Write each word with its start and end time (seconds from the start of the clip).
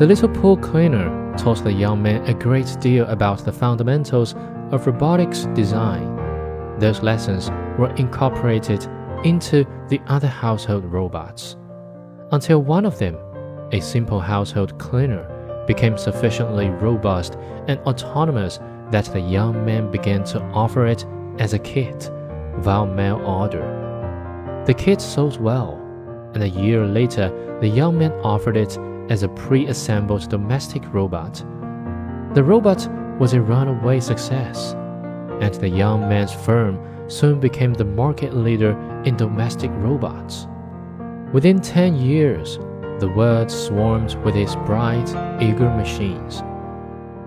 The 0.00 0.06
little 0.06 0.30
pool 0.30 0.56
cleaner 0.56 1.36
taught 1.36 1.62
the 1.62 1.70
young 1.70 2.02
man 2.02 2.24
a 2.24 2.32
great 2.32 2.74
deal 2.80 3.04
about 3.08 3.44
the 3.44 3.52
fundamentals 3.52 4.34
of 4.70 4.86
robotics 4.86 5.44
design. 5.52 6.16
Those 6.78 7.02
lessons 7.02 7.50
were 7.78 7.94
incorporated 7.96 8.88
into 9.24 9.66
the 9.90 10.00
other 10.06 10.26
household 10.26 10.86
robots 10.86 11.58
until 12.32 12.62
one 12.62 12.86
of 12.86 12.98
them, 12.98 13.14
a 13.72 13.80
simple 13.80 14.20
household 14.20 14.78
cleaner, 14.78 15.64
became 15.66 15.98
sufficiently 15.98 16.70
robust 16.70 17.36
and 17.68 17.78
autonomous 17.80 18.58
that 18.90 19.04
the 19.12 19.20
young 19.20 19.66
man 19.66 19.90
began 19.90 20.24
to 20.24 20.40
offer 20.54 20.86
it 20.86 21.04
as 21.38 21.52
a 21.52 21.58
kit 21.58 22.10
via 22.60 22.86
mail 22.86 23.20
order. 23.26 24.64
The 24.66 24.72
kit 24.72 25.02
sold 25.02 25.38
well, 25.38 25.74
and 26.32 26.42
a 26.42 26.48
year 26.48 26.86
later, 26.86 27.58
the 27.60 27.68
young 27.68 27.98
man 27.98 28.12
offered 28.24 28.56
it 28.56 28.78
as 29.10 29.24
a 29.24 29.28
pre 29.28 29.66
assembled 29.66 30.28
domestic 30.30 30.82
robot. 30.94 31.44
The 32.34 32.44
robot 32.44 32.88
was 33.18 33.34
a 33.34 33.42
runaway 33.42 34.00
success, 34.00 34.72
and 35.40 35.52
the 35.54 35.68
young 35.68 36.08
man's 36.08 36.32
firm 36.32 36.78
soon 37.10 37.40
became 37.40 37.74
the 37.74 37.84
market 37.84 38.34
leader 38.34 38.78
in 39.04 39.16
domestic 39.16 39.70
robots. 39.74 40.46
Within 41.32 41.60
10 41.60 41.96
years, 41.96 42.58
the 43.00 43.12
world 43.16 43.50
swarmed 43.50 44.14
with 44.24 44.34
his 44.34 44.54
bright, 44.64 45.08
eager 45.42 45.68
machines. 45.70 46.42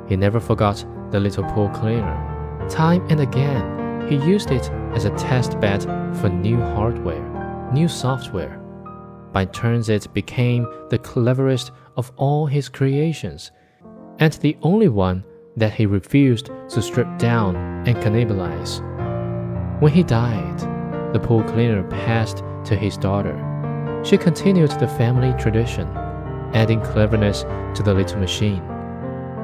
He 0.07 0.15
never 0.15 0.39
forgot 0.39 0.85
the 1.11 1.19
little 1.19 1.43
pool 1.51 1.69
cleaner. 1.69 2.67
Time 2.69 3.05
and 3.09 3.19
again, 3.19 4.07
he 4.09 4.15
used 4.15 4.51
it 4.51 4.69
as 4.93 5.05
a 5.05 5.09
test 5.11 5.59
bed 5.59 5.83
for 6.17 6.29
new 6.29 6.57
hardware, 6.57 7.69
new 7.73 7.87
software. 7.87 8.62
By 9.33 9.45
turns, 9.45 9.89
it 9.89 10.13
became 10.13 10.67
the 10.89 10.99
cleverest 10.99 11.71
of 11.97 12.11
all 12.15 12.45
his 12.45 12.69
creations, 12.69 13.51
and 14.19 14.33
the 14.33 14.55
only 14.61 14.87
one 14.87 15.25
that 15.57 15.73
he 15.73 15.85
refused 15.85 16.49
to 16.69 16.81
strip 16.81 17.17
down 17.17 17.55
and 17.85 17.97
cannibalize. 17.97 18.79
When 19.81 19.91
he 19.91 20.03
died, 20.03 20.59
the 21.13 21.19
pool 21.19 21.43
cleaner 21.43 21.83
passed 21.89 22.37
to 22.65 22.75
his 22.75 22.95
daughter 22.95 23.37
she 24.03 24.17
continued 24.17 24.71
the 24.71 24.87
family 24.87 25.33
tradition, 25.41 25.87
adding 26.53 26.81
cleverness 26.81 27.43
to 27.75 27.83
the 27.83 27.93
little 27.93 28.19
machine. 28.19 28.61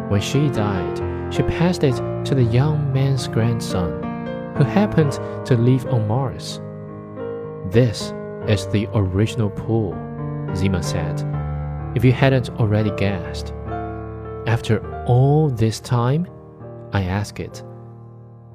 When 0.09 0.19
she 0.19 0.49
died, 0.49 1.33
she 1.33 1.43
passed 1.43 1.83
it 1.85 1.95
to 2.25 2.35
the 2.35 2.43
young 2.43 2.91
man's 2.91 3.27
grandson, 3.27 4.03
who 4.57 4.65
happened 4.65 5.13
to 5.45 5.55
live 5.55 5.85
on 5.85 6.07
Mars. 6.09 6.59
This 7.71 8.13
is 8.47 8.67
the 8.67 8.87
original 8.93 9.49
pool, 9.49 9.93
Zima 10.55 10.81
said, 10.81 11.23
if 11.95 12.03
you 12.05 12.11
hadn't 12.11 12.49
already 12.51 12.91
guessed. 12.91 13.53
After 14.47 15.05
all 15.05 15.49
this 15.49 15.79
time, 15.79 16.27
I 16.93 17.03
asked 17.03 17.39
it. 17.39 17.63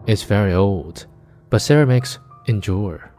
It's 0.07 0.23
very 0.23 0.55
old, 0.55 1.07
but 1.51 1.63
ceramics 1.63 2.19
endure. 2.47 3.11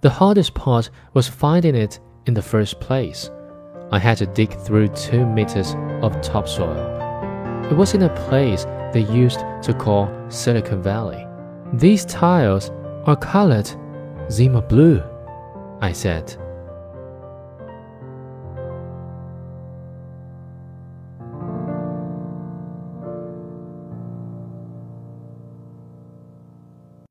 The 0.00 0.10
hardest 0.10 0.54
part 0.54 0.90
was 1.14 1.28
finding 1.28 1.74
it 1.74 2.00
in 2.26 2.34
the 2.34 2.42
first 2.42 2.80
place. 2.80 3.30
I 3.90 3.98
had 3.98 4.18
to 4.18 4.26
dig 4.26 4.52
through 4.52 4.88
two 4.88 5.26
meters 5.26 5.74
of 6.02 6.20
topsoil. 6.20 6.96
It 7.70 7.76
was 7.76 7.94
in 7.94 8.02
a 8.02 8.28
place 8.28 8.64
they 8.92 9.06
used 9.10 9.40
to 9.62 9.74
call 9.74 10.08
Silicon 10.28 10.82
Valley. 10.82 11.26
These 11.74 12.04
tiles 12.04 12.70
are 13.06 13.16
colored 13.16 13.70
Zima 14.30 14.62
blue, 14.62 15.02
I 15.80 15.92
said. 15.92 16.47